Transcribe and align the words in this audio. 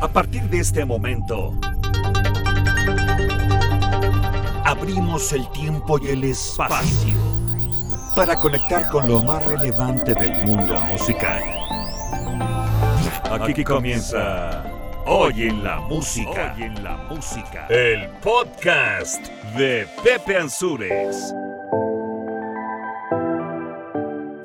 A 0.00 0.08
partir 0.08 0.42
de 0.50 0.58
este 0.58 0.84
momento, 0.84 1.54
abrimos 4.64 5.32
el 5.32 5.50
tiempo 5.52 5.98
y 5.98 6.08
el 6.08 6.24
espacio 6.24 7.16
para 8.14 8.36
conectar 8.36 8.90
con 8.90 9.08
lo 9.08 9.22
más 9.22 9.44
relevante 9.46 10.14
del 10.14 10.44
mundo 10.44 10.78
musical. 10.82 11.42
Aquí 13.30 13.64
comienza 13.64 14.64
Hoy 15.06 15.44
en 15.44 15.64
la 15.64 15.80
música. 15.80 16.54
Hoy 16.56 16.64
en 16.64 16.84
la 16.84 16.96
música. 17.08 17.66
El 17.68 18.08
podcast 18.22 19.26
de 19.56 19.86
Pepe 20.04 20.36
Ansures. 20.36 21.32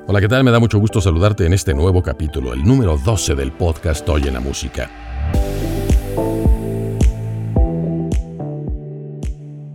Hola, 0.06 0.20
¿qué 0.20 0.28
tal? 0.28 0.44
Me 0.44 0.50
da 0.50 0.60
mucho 0.60 0.78
gusto 0.78 1.00
saludarte 1.00 1.44
en 1.44 1.52
este 1.52 1.74
nuevo 1.74 2.02
capítulo, 2.02 2.54
el 2.54 2.64
número 2.64 2.96
12 2.96 3.34
del 3.34 3.52
podcast 3.52 4.08
Hoy 4.08 4.28
en 4.28 4.34
la 4.34 4.40
música. 4.40 5.11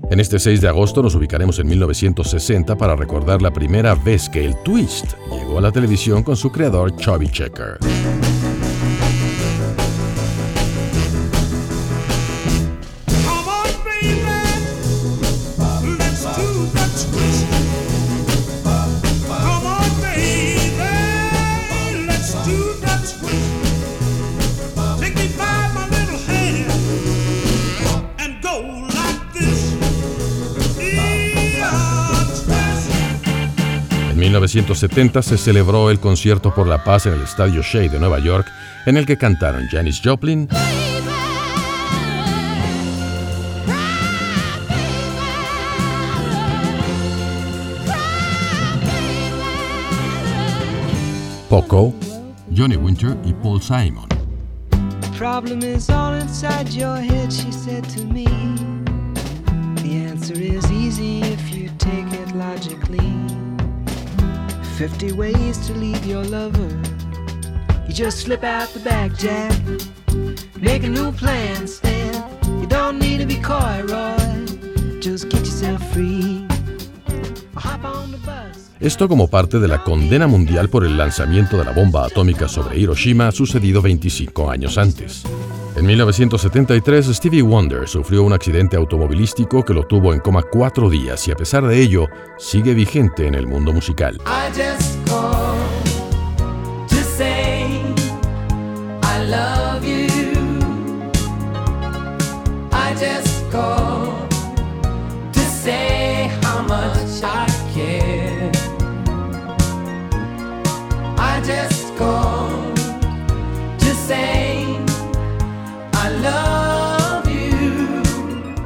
En 0.09 0.21
este 0.21 0.39
6 0.39 0.61
de 0.61 0.67
agosto 0.67 1.03
nos 1.03 1.13
ubicaremos 1.15 1.59
en 1.59 1.67
1960 1.67 2.75
para 2.75 2.95
recordar 2.95 3.41
la 3.41 3.51
primera 3.51 3.93
vez 3.93 4.29
que 4.29 4.45
el 4.45 4.55
twist 4.63 5.13
llegó 5.31 5.59
a 5.59 5.61
la 5.61 5.71
televisión 5.71 6.23
con 6.23 6.35
su 6.35 6.51
creador 6.51 6.95
Chubby 6.95 7.29
Checker. 7.29 7.77
1970 34.39 35.21
se 35.23 35.37
celebró 35.37 35.89
el 35.89 35.99
Concierto 35.99 36.53
por 36.53 36.67
la 36.67 36.83
Paz 36.83 37.07
en 37.07 37.13
el 37.13 37.21
Estadio 37.21 37.61
Shea 37.61 37.89
de 37.89 37.99
Nueva 37.99 38.19
York, 38.19 38.47
en 38.85 38.97
el 38.97 39.05
que 39.05 39.17
cantaron 39.17 39.67
Janis 39.67 39.99
Joplin, 40.03 40.47
Poco, 51.49 51.93
Johnny 52.55 52.75
Winter 52.75 53.17
y 53.25 53.33
Paul 53.33 53.61
Simon. 53.61 54.07
problem 55.17 55.63
is 55.63 55.89
all 55.89 56.13
inside 56.13 56.69
your 56.69 56.97
head, 56.97 57.33
she 57.33 57.51
said 57.51 57.83
to 57.85 58.05
me. 58.05 58.25
The 59.81 60.05
answer 60.05 60.35
is 60.35 60.71
easy 60.71 61.21
if 61.21 61.55
you 61.55 61.69
take 61.79 62.05
it 62.13 62.35
logically. 62.35 63.46
50 64.77 65.13
ways 65.13 65.57
to 65.65 65.73
leave 65.73 66.05
your 66.05 66.23
lover. 66.27 66.69
Esto 78.79 79.07
como 79.07 79.27
parte 79.27 79.59
de 79.59 79.67
la 79.67 79.83
condena 79.83 80.27
mundial 80.27 80.69
por 80.69 80.85
el 80.85 80.95
lanzamiento 80.95 81.57
de 81.57 81.65
la 81.65 81.71
bomba 81.71 82.05
atómica 82.05 82.47
sobre 82.47 82.77
Hiroshima 82.77 83.31
sucedido 83.31 83.81
25 83.81 84.51
años 84.51 84.77
antes. 84.77 85.23
En 85.77 85.85
1973, 85.85 87.05
Stevie 87.05 87.43
Wonder 87.43 87.87
sufrió 87.87 88.23
un 88.23 88.33
accidente 88.33 88.75
automovilístico 88.75 89.63
que 89.63 89.75
lo 89.75 89.85
tuvo 89.85 90.11
en 90.11 90.19
coma 90.19 90.41
cuatro 90.41 90.89
días 90.89 91.27
y 91.27 91.31
a 91.31 91.35
pesar 91.35 91.67
de 91.67 91.79
ello, 91.79 92.07
sigue 92.39 92.73
vigente 92.73 93.27
en 93.27 93.35
el 93.35 93.45
mundo 93.45 93.71
musical. 93.71 94.19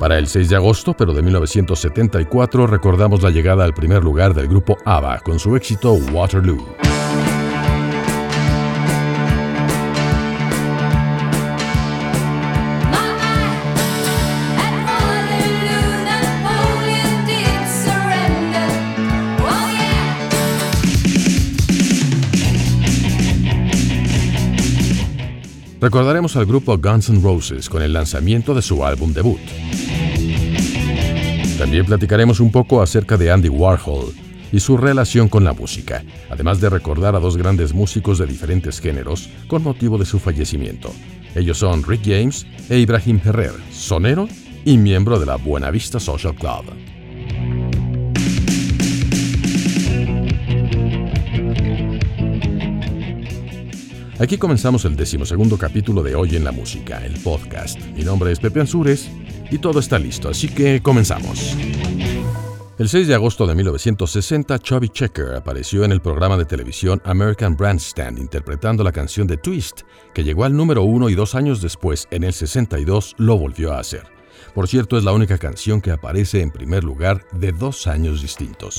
Para 0.01 0.17
el 0.17 0.27
6 0.27 0.49
de 0.49 0.55
agosto, 0.55 0.95
pero 0.95 1.13
de 1.13 1.21
1974, 1.21 2.65
recordamos 2.65 3.21
la 3.21 3.29
llegada 3.29 3.63
al 3.63 3.75
primer 3.75 4.03
lugar 4.03 4.33
del 4.33 4.47
grupo 4.47 4.75
ABBA 4.83 5.19
con 5.19 5.37
su 5.37 5.55
éxito 5.55 5.93
Waterloo. 5.93 6.57
Recordaremos 25.81 26.35
al 26.35 26.45
grupo 26.45 26.77
Guns 26.77 27.09
N' 27.09 27.23
Roses 27.23 27.67
con 27.67 27.81
el 27.81 27.91
lanzamiento 27.91 28.53
de 28.53 28.61
su 28.61 28.85
álbum 28.85 29.13
debut. 29.13 29.39
También 31.57 31.87
platicaremos 31.87 32.39
un 32.39 32.51
poco 32.51 32.83
acerca 32.83 33.17
de 33.17 33.31
Andy 33.31 33.49
Warhol 33.49 34.13
y 34.51 34.59
su 34.59 34.77
relación 34.77 35.27
con 35.27 35.43
la 35.43 35.53
música, 35.53 36.03
además 36.29 36.61
de 36.61 36.69
recordar 36.69 37.15
a 37.15 37.19
dos 37.19 37.35
grandes 37.35 37.73
músicos 37.73 38.19
de 38.19 38.27
diferentes 38.27 38.79
géneros 38.79 39.27
con 39.47 39.63
motivo 39.63 39.97
de 39.97 40.05
su 40.05 40.19
fallecimiento. 40.19 40.93
Ellos 41.33 41.57
son 41.57 41.83
Rick 41.83 42.01
James 42.05 42.45
e 42.69 42.77
Ibrahim 42.77 43.19
Ferrer, 43.19 43.53
sonero 43.71 44.27
y 44.63 44.77
miembro 44.77 45.19
de 45.19 45.25
la 45.25 45.37
Buena 45.37 45.71
Vista 45.71 45.99
Social 45.99 46.35
Club. 46.35 46.90
Aquí 54.21 54.37
comenzamos 54.37 54.85
el 54.85 54.95
decimosegundo 54.95 55.57
capítulo 55.57 56.03
de 56.03 56.13
Hoy 56.13 56.35
en 56.35 56.43
la 56.43 56.51
Música, 56.51 57.03
el 57.03 57.19
podcast. 57.21 57.79
Mi 57.95 58.03
nombre 58.03 58.31
es 58.31 58.39
Pepe 58.39 58.59
Ansures 58.59 59.09
y 59.49 59.57
todo 59.57 59.79
está 59.79 59.97
listo, 59.97 60.29
así 60.29 60.47
que 60.47 60.79
comenzamos. 60.79 61.57
El 62.77 62.87
6 62.87 63.07
de 63.07 63.15
agosto 63.15 63.47
de 63.47 63.55
1960, 63.55 64.59
Chubby 64.59 64.89
Checker 64.89 65.33
apareció 65.33 65.83
en 65.85 65.91
el 65.91 66.01
programa 66.01 66.37
de 66.37 66.45
televisión 66.45 67.01
American 67.03 67.57
Bandstand 67.57 68.19
interpretando 68.19 68.83
la 68.83 68.91
canción 68.91 69.25
de 69.25 69.37
Twist, 69.37 69.81
que 70.13 70.23
llegó 70.23 70.43
al 70.43 70.55
número 70.55 70.83
uno 70.83 71.09
y 71.09 71.15
dos 71.15 71.33
años 71.33 71.59
después, 71.59 72.07
en 72.11 72.23
el 72.23 72.33
62, 72.33 73.15
lo 73.17 73.39
volvió 73.39 73.73
a 73.73 73.79
hacer. 73.79 74.03
Por 74.53 74.67
cierto, 74.67 74.99
es 74.99 75.03
la 75.03 75.13
única 75.13 75.39
canción 75.39 75.81
que 75.81 75.89
aparece 75.89 76.41
en 76.41 76.51
primer 76.51 76.83
lugar 76.83 77.25
de 77.31 77.53
dos 77.53 77.87
años 77.87 78.21
distintos. 78.21 78.77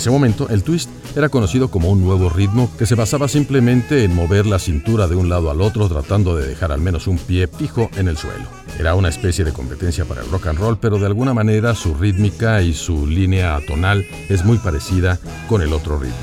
Ese 0.00 0.10
momento, 0.10 0.48
el 0.48 0.62
twist 0.62 0.88
era 1.14 1.28
conocido 1.28 1.70
como 1.70 1.90
un 1.90 2.02
nuevo 2.02 2.30
ritmo 2.30 2.70
que 2.78 2.86
se 2.86 2.94
basaba 2.94 3.28
simplemente 3.28 4.02
en 4.02 4.14
mover 4.14 4.46
la 4.46 4.58
cintura 4.58 5.06
de 5.06 5.14
un 5.14 5.28
lado 5.28 5.50
al 5.50 5.60
otro 5.60 5.90
tratando 5.90 6.34
de 6.34 6.46
dejar 6.46 6.72
al 6.72 6.80
menos 6.80 7.06
un 7.06 7.18
pie 7.18 7.46
fijo 7.46 7.90
en 7.98 8.08
el 8.08 8.16
suelo. 8.16 8.46
Era 8.78 8.94
una 8.94 9.10
especie 9.10 9.44
de 9.44 9.52
competencia 9.52 10.06
para 10.06 10.22
el 10.22 10.30
rock 10.30 10.46
and 10.46 10.58
roll, 10.58 10.78
pero 10.78 10.98
de 10.98 11.04
alguna 11.04 11.34
manera 11.34 11.74
su 11.74 11.92
rítmica 11.92 12.62
y 12.62 12.72
su 12.72 13.06
línea 13.06 13.56
atonal 13.56 14.06
es 14.30 14.42
muy 14.42 14.56
parecida 14.56 15.18
con 15.50 15.60
el 15.60 15.70
otro 15.74 15.98
ritmo. 15.98 16.16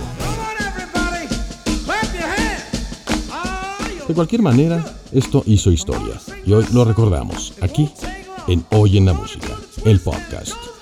De 4.08 4.14
cualquier 4.16 4.42
manera, 4.42 4.84
esto 5.12 5.44
hizo 5.46 5.70
historia 5.72 6.16
y 6.48 6.54
hoy 6.54 6.66
lo 6.74 6.84
recordamos 6.84 7.54
aquí 7.62 7.92
en 8.48 8.66
Hoy 8.72 8.98
en 8.98 9.06
la 9.06 9.14
Música, 9.14 9.56
el 9.86 10.00
podcast. 10.00 10.77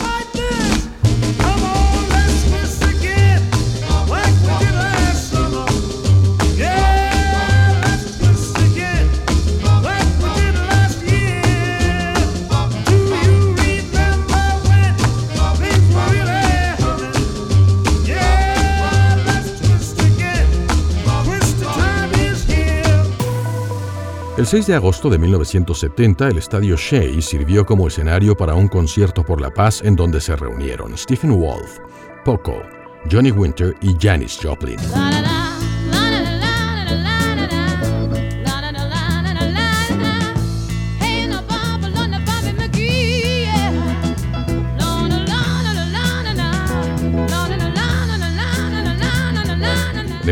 El 24.46 24.50
El 24.50 24.52
6 24.52 24.68
de 24.68 24.76
agosto 24.76 25.10
de 25.10 25.18
1970, 25.18 26.28
el 26.28 26.38
estadio 26.38 26.78
Shea 26.78 27.20
sirvió 27.20 27.66
como 27.66 27.88
escenario 27.88 28.38
para 28.38 28.54
un 28.54 28.68
concierto 28.68 29.24
por 29.24 29.42
la 29.42 29.50
paz 29.50 29.82
en 29.84 29.96
donde 29.96 30.22
se 30.22 30.36
reunieron 30.36 30.96
Stephen 30.96 31.32
Wolf, 31.36 31.80
Poco, 32.24 32.62
Johnny 33.12 33.32
Winter 33.32 33.76
y 33.82 33.96
Janis 34.00 34.38
Joplin. 34.40 34.78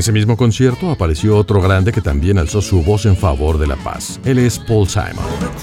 Ese 0.03 0.11
mismo 0.11 0.35
concierto 0.35 0.91
apareció 0.91 1.37
otro 1.37 1.61
grande 1.61 1.93
que 1.93 2.01
también 2.01 2.37
alzó 2.37 2.61
su 2.61 2.83
voz 2.83 3.05
en 3.05 3.15
favor 3.15 3.57
de 3.57 3.67
la 3.67 3.77
paz. 3.77 4.19
Él 4.25 4.37
es 4.37 4.59
Paul 4.59 4.89
Simon. 4.89 5.62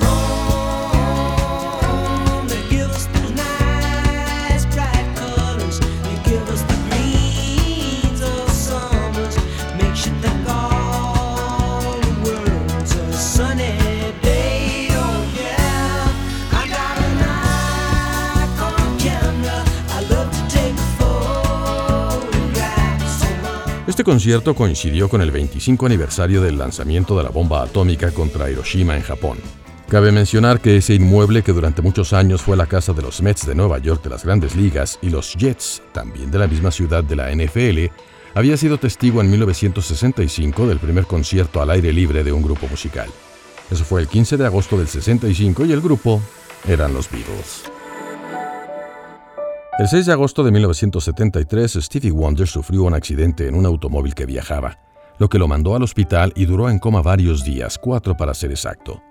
Concierto 24.10 24.56
coincidió 24.56 25.08
con 25.08 25.22
el 25.22 25.30
25 25.30 25.86
aniversario 25.86 26.42
del 26.42 26.58
lanzamiento 26.58 27.16
de 27.16 27.22
la 27.22 27.30
bomba 27.30 27.62
atómica 27.62 28.10
contra 28.10 28.50
Hiroshima 28.50 28.96
en 28.96 29.02
Japón. 29.02 29.38
Cabe 29.88 30.10
mencionar 30.10 30.60
que 30.60 30.78
ese 30.78 30.94
inmueble 30.94 31.44
que 31.44 31.52
durante 31.52 31.80
muchos 31.80 32.12
años 32.12 32.42
fue 32.42 32.56
la 32.56 32.66
casa 32.66 32.92
de 32.92 33.02
los 33.02 33.22
Mets 33.22 33.46
de 33.46 33.54
Nueva 33.54 33.78
York 33.78 34.02
de 34.02 34.10
las 34.10 34.24
grandes 34.24 34.56
ligas 34.56 34.98
y 35.00 35.10
los 35.10 35.36
Jets, 35.36 35.80
también 35.92 36.28
de 36.32 36.40
la 36.40 36.48
misma 36.48 36.72
ciudad 36.72 37.04
de 37.04 37.14
la 37.14 37.30
NFL, 37.30 37.94
había 38.34 38.56
sido 38.56 38.78
testigo 38.78 39.20
en 39.20 39.30
1965 39.30 40.66
del 40.66 40.80
primer 40.80 41.06
concierto 41.06 41.62
al 41.62 41.70
aire 41.70 41.92
libre 41.92 42.24
de 42.24 42.32
un 42.32 42.42
grupo 42.42 42.66
musical. 42.66 43.08
Eso 43.70 43.84
fue 43.84 44.00
el 44.00 44.08
15 44.08 44.36
de 44.38 44.46
agosto 44.46 44.76
del 44.76 44.88
65 44.88 45.66
y 45.66 45.72
el 45.72 45.80
grupo 45.80 46.20
eran 46.66 46.92
los 46.92 47.08
Beatles. 47.08 47.70
El 49.80 49.88
6 49.88 50.04
de 50.04 50.12
agosto 50.12 50.44
de 50.44 50.50
1973, 50.50 51.78
Stevie 51.80 52.10
Wonder 52.10 52.46
sufrió 52.46 52.82
un 52.82 52.92
accidente 52.92 53.48
en 53.48 53.54
un 53.54 53.64
automóvil 53.64 54.14
que 54.14 54.26
viajaba, 54.26 54.78
lo 55.16 55.30
que 55.30 55.38
lo 55.38 55.48
mandó 55.48 55.74
al 55.74 55.82
hospital 55.82 56.34
y 56.36 56.44
duró 56.44 56.68
en 56.68 56.78
coma 56.78 57.00
varios 57.00 57.44
días, 57.44 57.78
cuatro 57.78 58.14
para 58.14 58.34
ser 58.34 58.50
exacto. 58.50 59.02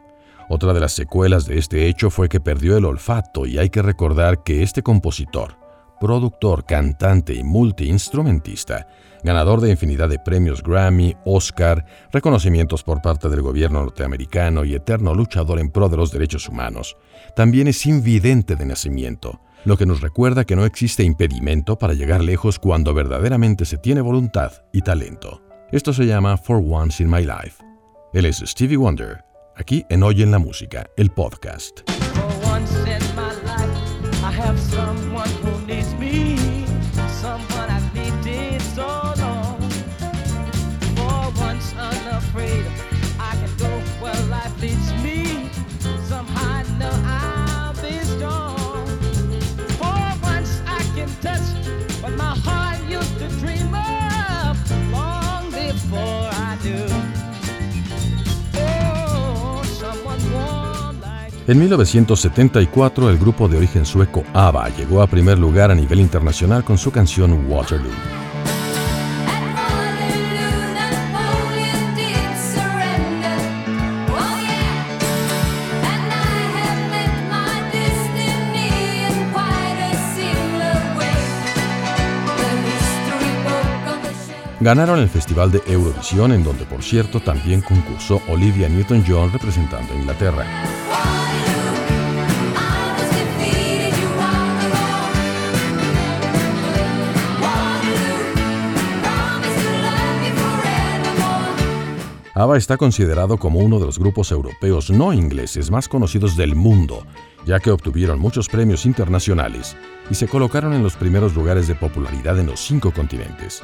Otra 0.47 0.71
de 0.75 0.79
las 0.79 0.91
secuelas 0.91 1.47
de 1.47 1.57
este 1.57 1.87
hecho 1.87 2.11
fue 2.11 2.29
que 2.29 2.39
perdió 2.39 2.77
el 2.77 2.85
olfato 2.85 3.47
y 3.47 3.57
hay 3.57 3.71
que 3.71 3.81
recordar 3.81 4.43
que 4.43 4.61
este 4.61 4.83
compositor, 4.83 5.57
productor, 5.99 6.63
cantante 6.65 7.33
y 7.33 7.43
multiinstrumentista, 7.43 8.85
ganador 9.23 9.61
de 9.61 9.71
infinidad 9.71 10.07
de 10.07 10.19
premios 10.19 10.61
Grammy, 10.61 11.15
Oscar, 11.25 11.83
reconocimientos 12.11 12.83
por 12.83 13.01
parte 13.01 13.27
del 13.27 13.41
gobierno 13.41 13.81
norteamericano 13.81 14.63
y 14.65 14.75
eterno 14.75 15.15
luchador 15.15 15.59
en 15.59 15.71
pro 15.71 15.89
de 15.89 15.97
los 15.97 16.11
derechos 16.11 16.47
humanos, 16.47 16.95
también 17.35 17.67
es 17.67 17.87
invidente 17.87 18.55
de 18.55 18.67
nacimiento, 18.67 19.41
lo 19.65 19.77
que 19.77 19.85
nos 19.85 20.01
recuerda 20.01 20.45
que 20.45 20.55
no 20.55 20.65
existe 20.65 21.03
impedimento 21.03 21.77
para 21.77 21.93
llegar 21.93 22.23
lejos 22.23 22.59
cuando 22.59 22.93
verdaderamente 22.93 23.65
se 23.65 23.77
tiene 23.77 24.01
voluntad 24.01 24.51
y 24.71 24.81
talento. 24.81 25.41
Esto 25.71 25.93
se 25.93 26.05
llama 26.05 26.37
For 26.37 26.61
Once 26.65 27.03
in 27.03 27.09
My 27.09 27.21
Life. 27.21 27.63
Él 28.13 28.25
es 28.25 28.37
Stevie 28.37 28.77
Wonder, 28.77 29.23
aquí 29.55 29.85
en 29.89 30.03
Hoy 30.03 30.23
en 30.23 30.31
la 30.31 30.39
Música, 30.39 30.85
el 30.97 31.11
podcast. 31.11 31.81
En 61.49 61.57
1974, 61.57 63.09
el 63.09 63.17
grupo 63.17 63.47
de 63.47 63.57
origen 63.57 63.83
sueco 63.83 64.23
ABBA 64.33 64.69
llegó 64.77 65.01
a 65.01 65.07
primer 65.07 65.39
lugar 65.39 65.71
a 65.71 65.73
nivel 65.73 65.99
internacional 65.99 66.63
con 66.63 66.77
su 66.77 66.91
canción 66.91 67.49
Waterloo. 67.49 67.89
Ganaron 84.59 84.99
el 84.99 85.09
Festival 85.09 85.51
de 85.51 85.63
Eurovisión, 85.65 86.31
en 86.31 86.43
donde 86.43 86.65
por 86.65 86.83
cierto 86.83 87.21
también 87.21 87.61
concursó 87.61 88.21
Olivia 88.27 88.69
Newton-John 88.69 89.31
representando 89.33 89.93
a 89.93 89.97
Inglaterra. 89.97 90.88
ABBA 102.39 102.55
está 102.55 102.77
considerado 102.77 103.37
como 103.37 103.59
uno 103.59 103.79
de 103.79 103.85
los 103.85 103.99
grupos 103.99 104.31
europeos 104.31 104.89
no 104.89 105.11
ingleses 105.11 105.69
más 105.69 105.89
conocidos 105.89 106.37
del 106.37 106.55
mundo, 106.55 107.05
ya 107.45 107.59
que 107.59 107.69
obtuvieron 107.69 108.17
muchos 108.17 108.47
premios 108.47 108.85
internacionales 108.85 109.75
y 110.09 110.15
se 110.15 110.25
colocaron 110.29 110.71
en 110.71 110.81
los 110.81 110.95
primeros 110.95 111.35
lugares 111.35 111.67
de 111.67 111.75
popularidad 111.75 112.39
en 112.39 112.45
los 112.45 112.61
cinco 112.61 112.93
continentes. 112.93 113.61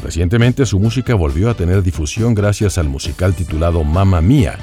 Recientemente 0.00 0.64
su 0.64 0.78
música 0.78 1.16
volvió 1.16 1.50
a 1.50 1.54
tener 1.54 1.82
difusión 1.82 2.32
gracias 2.32 2.78
al 2.78 2.88
musical 2.88 3.34
titulado 3.34 3.82
Mamma 3.82 4.20
Mía, 4.20 4.56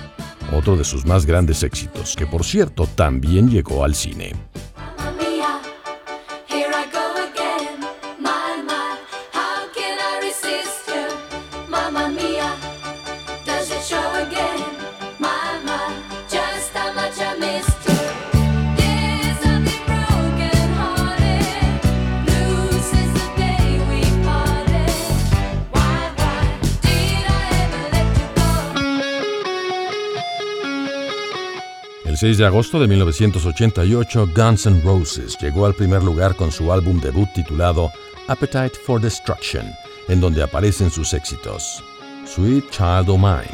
otro 0.53 0.77
de 0.77 0.85
sus 0.85 1.05
más 1.05 1.25
grandes 1.25 1.63
éxitos, 1.63 2.15
que 2.15 2.25
por 2.25 2.45
cierto 2.45 2.87
también 2.95 3.49
llegó 3.49 3.83
al 3.83 3.93
cine. 3.93 4.50
16 32.21 32.37
de 32.37 32.45
agosto 32.45 32.79
de 32.79 32.87
1988, 32.87 34.29
Guns 34.35 34.67
N' 34.67 34.81
Roses 34.83 35.35
llegó 35.41 35.65
al 35.65 35.73
primer 35.73 36.03
lugar 36.03 36.35
con 36.35 36.51
su 36.51 36.71
álbum 36.71 37.01
debut 37.01 37.27
titulado 37.33 37.91
Appetite 38.27 38.73
for 38.85 39.01
Destruction, 39.01 39.65
en 40.07 40.21
donde 40.21 40.43
aparecen 40.43 40.91
sus 40.91 41.15
éxitos. 41.15 41.83
Sweet 42.27 42.69
Child 42.69 43.09
O' 43.09 43.17
Mine. 43.17 43.49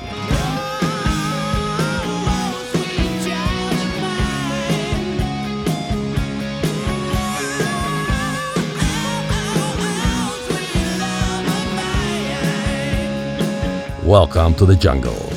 Welcome 14.03 14.55
to 14.55 14.65
the 14.65 14.75
jungle. 14.75 15.37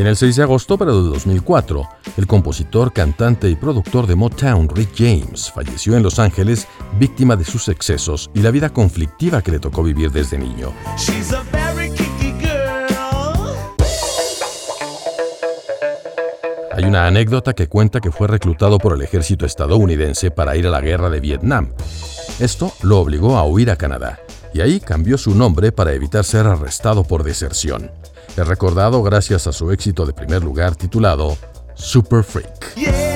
También 0.00 0.12
el 0.12 0.16
6 0.16 0.36
de 0.36 0.42
agosto, 0.44 0.78
pero 0.78 0.96
de 0.96 1.10
2004, 1.10 1.86
El 2.16 2.26
compositor, 2.26 2.90
cantante 2.90 3.50
y 3.50 3.54
productor 3.54 4.06
de 4.06 4.14
Motown, 4.14 4.66
Rick 4.66 4.92
James, 4.96 5.52
falleció 5.54 5.94
en 5.94 6.02
Los 6.02 6.18
Ángeles 6.18 6.66
víctima 6.98 7.36
de 7.36 7.44
sus 7.44 7.68
excesos 7.68 8.30
y 8.32 8.40
la 8.40 8.50
vida 8.50 8.70
conflictiva 8.70 9.42
que 9.42 9.50
le 9.50 9.58
tocó 9.58 9.82
vivir 9.82 10.10
desde 10.10 10.38
niño. 10.38 10.72
Hay 16.72 16.84
una 16.84 17.06
anécdota 17.06 17.52
que 17.52 17.68
cuenta 17.68 18.00
que 18.00 18.10
fue 18.10 18.26
reclutado 18.26 18.78
por 18.78 18.94
el 18.94 19.02
ejército 19.02 19.44
estadounidense 19.44 20.30
para 20.30 20.56
ir 20.56 20.66
a 20.66 20.70
la 20.70 20.80
guerra 20.80 21.10
de 21.10 21.20
Vietnam. 21.20 21.74
Esto 22.38 22.72
lo 22.80 23.00
obligó 23.00 23.36
a 23.36 23.44
huir 23.44 23.70
a 23.70 23.76
Canadá 23.76 24.18
y 24.54 24.62
ahí 24.62 24.80
cambió 24.80 25.18
su 25.18 25.34
nombre 25.34 25.72
para 25.72 25.92
evitar 25.92 26.24
ser 26.24 26.46
arrestado 26.46 27.04
por 27.04 27.22
deserción. 27.22 27.90
Es 28.36 28.46
recordado 28.46 29.02
gracias 29.02 29.46
a 29.46 29.52
su 29.52 29.70
éxito 29.72 30.06
de 30.06 30.12
primer 30.12 30.42
lugar 30.42 30.76
titulado 30.76 31.36
Super 31.74 32.22
Freak. 32.24 33.09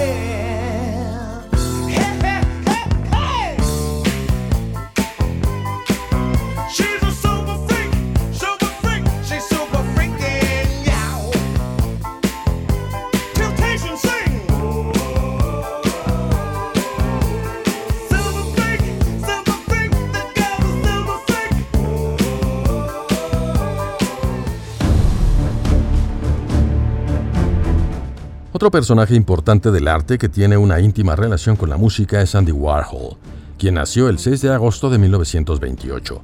Otro 28.64 28.70
personaje 28.70 29.14
importante 29.14 29.70
del 29.70 29.86
arte 29.88 30.16
que 30.16 30.30
tiene 30.30 30.56
una 30.56 30.80
íntima 30.80 31.14
relación 31.14 31.54
con 31.54 31.68
la 31.68 31.76
música 31.76 32.22
es 32.22 32.34
Andy 32.34 32.50
Warhol, 32.50 33.18
quien 33.58 33.74
nació 33.74 34.08
el 34.08 34.18
6 34.18 34.40
de 34.40 34.54
agosto 34.54 34.88
de 34.88 34.96
1928, 34.96 36.22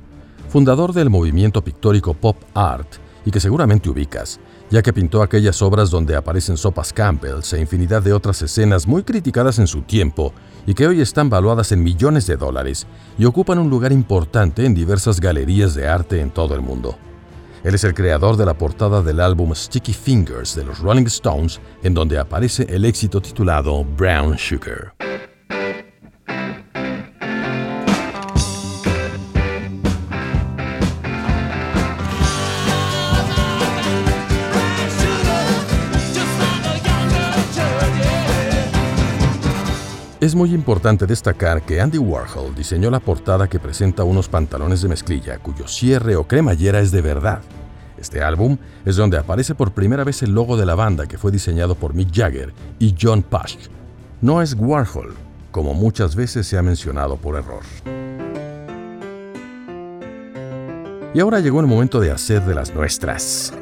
fundador 0.48 0.94
del 0.94 1.10
movimiento 1.10 1.62
pictórico 1.62 2.14
pop 2.14 2.38
art 2.54 2.94
y 3.26 3.30
que 3.30 3.40
seguramente 3.40 3.90
ubicas, 3.90 4.40
ya 4.70 4.80
que 4.80 4.94
pintó 4.94 5.22
aquellas 5.22 5.60
obras 5.60 5.90
donde 5.90 6.16
aparecen 6.16 6.56
sopas 6.56 6.94
Campbell's 6.94 7.52
e 7.52 7.60
infinidad 7.60 8.02
de 8.02 8.14
otras 8.14 8.40
escenas 8.40 8.86
muy 8.86 9.02
criticadas 9.02 9.58
en 9.58 9.66
su 9.66 9.82
tiempo 9.82 10.32
y 10.66 10.72
que 10.72 10.86
hoy 10.86 11.02
están 11.02 11.28
valuadas 11.28 11.72
en 11.72 11.82
millones 11.82 12.26
de 12.26 12.38
dólares 12.38 12.86
y 13.18 13.26
ocupan 13.26 13.58
un 13.58 13.68
lugar 13.68 13.92
importante 13.92 14.64
en 14.64 14.72
diversas 14.72 15.20
galerías 15.20 15.74
de 15.74 15.88
arte 15.88 16.22
en 16.22 16.30
todo 16.30 16.54
el 16.54 16.62
mundo. 16.62 16.96
Él 17.62 17.74
es 17.74 17.84
el 17.84 17.92
creador 17.92 18.36
de 18.36 18.46
la 18.46 18.54
portada 18.54 19.02
del 19.02 19.20
álbum 19.20 19.54
Sticky 19.54 19.92
Fingers 19.92 20.54
de 20.54 20.64
los 20.64 20.78
Rolling 20.78 21.06
Stones, 21.06 21.60
en 21.82 21.92
donde 21.92 22.18
aparece 22.18 22.66
el 22.68 22.86
éxito 22.86 23.20
titulado 23.20 23.84
Brown 23.84 24.38
Sugar. 24.38 24.94
Es 40.30 40.36
muy 40.36 40.54
importante 40.54 41.08
destacar 41.08 41.62
que 41.62 41.80
Andy 41.80 41.98
Warhol 41.98 42.54
diseñó 42.54 42.88
la 42.88 43.00
portada 43.00 43.48
que 43.48 43.58
presenta 43.58 44.04
unos 44.04 44.28
pantalones 44.28 44.80
de 44.80 44.88
mezclilla 44.88 45.40
cuyo 45.40 45.66
cierre 45.66 46.14
o 46.14 46.22
cremallera 46.22 46.78
es 46.78 46.92
de 46.92 47.02
verdad. 47.02 47.40
Este 47.98 48.22
álbum 48.22 48.56
es 48.84 48.94
donde 48.94 49.18
aparece 49.18 49.56
por 49.56 49.72
primera 49.72 50.04
vez 50.04 50.22
el 50.22 50.30
logo 50.30 50.56
de 50.56 50.64
la 50.64 50.76
banda 50.76 51.08
que 51.08 51.18
fue 51.18 51.32
diseñado 51.32 51.74
por 51.74 51.94
Mick 51.94 52.14
Jagger 52.14 52.54
y 52.78 52.94
John 52.96 53.24
Pash. 53.24 53.56
No 54.20 54.40
es 54.40 54.54
Warhol, 54.56 55.16
como 55.50 55.74
muchas 55.74 56.14
veces 56.14 56.46
se 56.46 56.56
ha 56.56 56.62
mencionado 56.62 57.16
por 57.16 57.34
error. 57.34 57.64
Y 61.12 61.18
ahora 61.18 61.40
llegó 61.40 61.58
el 61.58 61.66
momento 61.66 61.98
de 61.98 62.12
hacer 62.12 62.44
de 62.44 62.54
las 62.54 62.72
nuestras. 62.72 63.52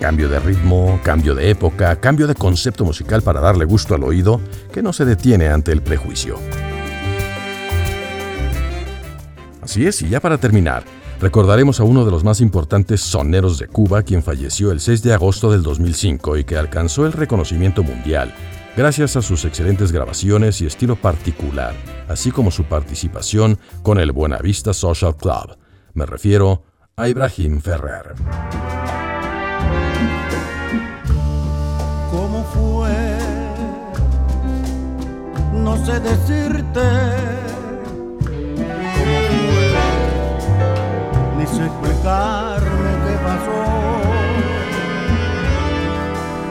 Cambio 0.00 0.30
de 0.30 0.40
ritmo, 0.40 0.98
cambio 1.04 1.34
de 1.34 1.50
época, 1.50 1.94
cambio 1.96 2.26
de 2.26 2.34
concepto 2.34 2.86
musical 2.86 3.20
para 3.20 3.38
darle 3.38 3.66
gusto 3.66 3.94
al 3.94 4.02
oído 4.02 4.40
que 4.72 4.82
no 4.82 4.94
se 4.94 5.04
detiene 5.04 5.48
ante 5.48 5.72
el 5.72 5.82
prejuicio. 5.82 6.38
Así 9.60 9.86
es, 9.86 10.00
y 10.00 10.08
ya 10.08 10.20
para 10.20 10.38
terminar, 10.38 10.84
recordaremos 11.20 11.80
a 11.80 11.84
uno 11.84 12.06
de 12.06 12.10
los 12.10 12.24
más 12.24 12.40
importantes 12.40 13.02
soneros 13.02 13.58
de 13.58 13.68
Cuba, 13.68 14.02
quien 14.02 14.22
falleció 14.22 14.72
el 14.72 14.80
6 14.80 15.02
de 15.02 15.12
agosto 15.12 15.52
del 15.52 15.62
2005 15.62 16.38
y 16.38 16.44
que 16.44 16.56
alcanzó 16.56 17.04
el 17.04 17.12
reconocimiento 17.12 17.82
mundial 17.82 18.32
gracias 18.76 19.16
a 19.16 19.22
sus 19.22 19.44
excelentes 19.44 19.92
grabaciones 19.92 20.62
y 20.62 20.66
estilo 20.66 20.96
particular, 20.96 21.74
así 22.08 22.30
como 22.30 22.50
su 22.50 22.64
participación 22.64 23.58
con 23.82 23.98
el 23.98 24.12
Buenavista 24.12 24.72
Social 24.72 25.14
Club. 25.16 25.58
Me 25.92 26.06
refiero 26.06 26.62
a 26.96 27.08
Ibrahim 27.08 27.60
Ferrer. 27.60 28.14
Sé 35.84 36.00
decirte 36.00 36.80
ni 41.38 41.46
sé 41.46 41.64
explicarme 41.64 42.90
qué 43.04 43.16
pasó, 43.24 43.62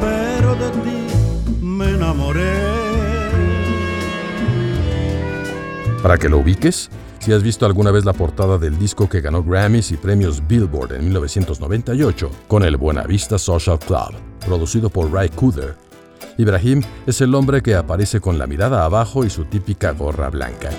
pero 0.02 0.56
de 0.56 0.70
ti 0.84 1.62
me 1.62 1.90
enamoré. 1.90 2.54
Para 6.02 6.18
que 6.18 6.30
lo 6.30 6.40
ubiques, 6.40 6.90
si 7.20 7.34
has 7.34 7.44
visto 7.44 7.66
alguna 7.66 7.92
vez 7.92 8.06
la 8.06 8.14
portada 8.14 8.58
del 8.58 8.80
disco 8.80 9.10
que 9.10 9.22
ganó 9.22 9.44
Grammys 9.44 9.92
y 9.92 9.98
premios 9.98 10.42
Billboard 10.48 10.94
en 10.94 11.06
1998 11.06 12.32
con 12.48 12.64
el 12.64 12.78
Buenavista 12.78 13.38
Social 13.38 13.78
Club, 13.80 14.16
producido 14.46 14.90
por 14.90 15.12
Ray 15.12 15.30
Cooder, 15.30 15.76
Ibrahim 16.38 16.82
es 17.06 17.22
el 17.22 17.36
hombre 17.36 17.62
que 17.62 17.76
aparece 17.76 18.20
con 18.20 18.38
la 18.38 18.48
mirada 18.48 18.86
abajo 18.86 19.26
y 19.26 19.30
su 19.30 19.46
típica 19.46 19.92
gorra 19.92 20.30
blanca. 20.30 20.70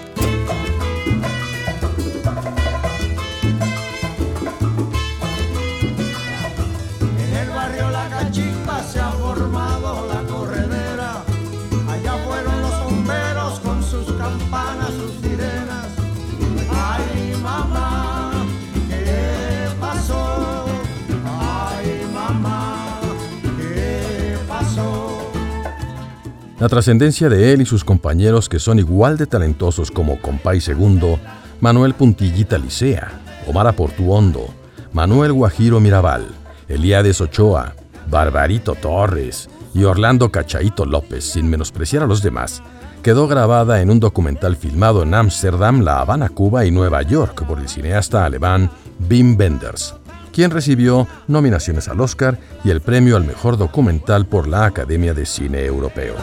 La 26.60 26.68
trascendencia 26.68 27.30
de 27.30 27.54
él 27.54 27.62
y 27.62 27.64
sus 27.66 27.84
compañeros 27.84 28.46
que 28.46 28.58
son 28.58 28.78
igual 28.78 29.16
de 29.16 29.26
talentosos 29.26 29.90
como 29.90 30.20
Compay 30.20 30.60
Segundo, 30.60 31.18
Manuel 31.58 31.94
Puntillita 31.94 32.58
Licea, 32.58 33.22
Omar 33.46 33.66
Aportuondo, 33.66 34.46
Manuel 34.92 35.32
Guajiro 35.32 35.80
Mirabal, 35.80 36.26
Eliades 36.68 37.22
Ochoa, 37.22 37.74
Barbarito 38.10 38.74
Torres 38.74 39.48
y 39.72 39.84
Orlando 39.84 40.30
Cachaito 40.30 40.84
López, 40.84 41.24
sin 41.24 41.48
menospreciar 41.48 42.02
a 42.02 42.06
los 42.06 42.22
demás, 42.22 42.62
quedó 43.02 43.26
grabada 43.26 43.80
en 43.80 43.90
un 43.90 43.98
documental 43.98 44.54
filmado 44.54 45.02
en 45.02 45.14
Ámsterdam, 45.14 45.80
La 45.80 46.00
Habana, 46.00 46.28
Cuba 46.28 46.66
y 46.66 46.70
Nueva 46.70 47.00
York 47.00 47.42
por 47.46 47.58
el 47.58 47.70
cineasta 47.70 48.26
alemán 48.26 48.70
Wim 49.08 49.34
Wenders, 49.38 49.94
quien 50.32 50.50
recibió 50.50 51.06
nominaciones 51.28 51.88
al 51.88 52.00
Oscar 52.00 52.38
y 52.64 52.70
el 52.70 52.80
premio 52.80 53.16
al 53.16 53.24
mejor 53.24 53.56
documental 53.56 54.26
por 54.26 54.48
la 54.48 54.64
Academia 54.64 55.14
de 55.14 55.26
Cine 55.26 55.64
Europeo. 55.64 56.14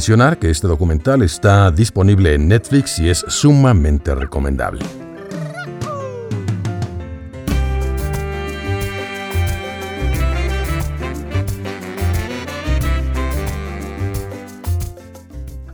mencionar 0.00 0.38
que 0.38 0.48
este 0.48 0.66
documental 0.66 1.20
está 1.20 1.70
disponible 1.70 2.32
en 2.32 2.48
Netflix 2.48 2.98
y 3.00 3.10
es 3.10 3.18
sumamente 3.28 4.14
recomendable. 4.14 4.82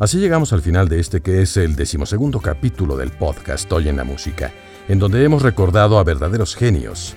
Así 0.00 0.18
llegamos 0.18 0.52
al 0.52 0.60
final 0.60 0.88
de 0.88 0.98
este 0.98 1.20
que 1.20 1.42
es 1.42 1.56
el 1.56 1.76
decimosegundo 1.76 2.40
capítulo 2.40 2.96
del 2.96 3.12
podcast 3.12 3.70
Hoy 3.70 3.88
en 3.88 3.96
la 3.96 4.02
Música, 4.02 4.50
en 4.88 4.98
donde 4.98 5.22
hemos 5.22 5.42
recordado 5.42 6.00
a 6.00 6.02
verdaderos 6.02 6.56
genios, 6.56 7.14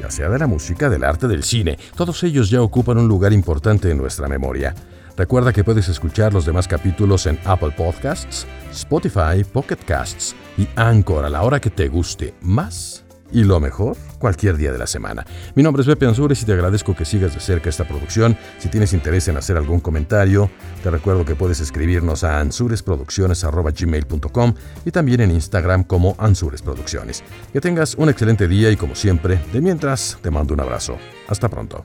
ya 0.00 0.12
sea 0.12 0.28
de 0.28 0.38
la 0.38 0.46
música, 0.46 0.88
del 0.88 1.02
arte, 1.02 1.26
del 1.26 1.42
cine, 1.42 1.76
todos 1.96 2.22
ellos 2.22 2.50
ya 2.50 2.62
ocupan 2.62 2.98
un 2.98 3.08
lugar 3.08 3.32
importante 3.32 3.90
en 3.90 3.98
nuestra 3.98 4.28
memoria. 4.28 4.76
Recuerda 5.16 5.52
que 5.52 5.64
puedes 5.64 5.88
escuchar 5.88 6.32
los 6.32 6.46
demás 6.46 6.66
capítulos 6.66 7.26
en 7.26 7.38
Apple 7.44 7.72
Podcasts, 7.76 8.46
Spotify, 8.70 9.44
Pocket 9.50 9.76
Casts 9.76 10.34
y 10.56 10.66
Anchor 10.76 11.24
a 11.24 11.30
la 11.30 11.42
hora 11.42 11.60
que 11.60 11.70
te 11.70 11.88
guste 11.88 12.34
más 12.40 13.04
y 13.32 13.44
lo 13.44 13.60
mejor 13.60 13.96
cualquier 14.18 14.56
día 14.56 14.72
de 14.72 14.78
la 14.78 14.86
semana. 14.86 15.26
Mi 15.54 15.62
nombre 15.62 15.82
es 15.82 15.86
Pepe 15.86 16.06
Ansures 16.06 16.42
y 16.42 16.44
te 16.44 16.52
agradezco 16.52 16.94
que 16.94 17.04
sigas 17.04 17.34
de 17.34 17.40
cerca 17.40 17.68
esta 17.70 17.88
producción. 17.88 18.36
Si 18.58 18.68
tienes 18.68 18.92
interés 18.92 19.26
en 19.28 19.36
hacer 19.36 19.56
algún 19.56 19.80
comentario, 19.80 20.50
te 20.82 20.90
recuerdo 20.90 21.24
que 21.24 21.34
puedes 21.34 21.60
escribirnos 21.60 22.24
a 22.24 22.40
ansuresproducciones.gmail.com 22.40 24.54
y 24.84 24.90
también 24.90 25.22
en 25.22 25.30
Instagram 25.30 25.84
como 25.84 26.14
Ansures 26.18 26.62
Producciones. 26.62 27.22
Que 27.52 27.60
tengas 27.60 27.94
un 27.94 28.08
excelente 28.08 28.48
día 28.48 28.70
y 28.70 28.76
como 28.76 28.94
siempre, 28.94 29.38
de 29.52 29.60
mientras, 29.60 30.18
te 30.20 30.30
mando 30.30 30.54
un 30.54 30.60
abrazo. 30.60 30.96
Hasta 31.28 31.48
pronto. 31.48 31.84